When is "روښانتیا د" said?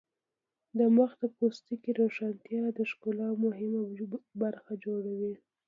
2.01-2.79